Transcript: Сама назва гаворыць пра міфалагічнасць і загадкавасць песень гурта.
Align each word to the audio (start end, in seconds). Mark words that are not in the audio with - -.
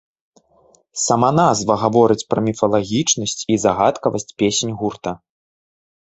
Сама 1.01 1.27
назва 1.39 1.73
гаворыць 1.83 2.25
пра 2.33 2.39
міфалагічнасць 2.47 3.37
і 3.55 3.59
загадкавасць 3.65 4.25
песень 4.41 4.73
гурта. 4.81 5.13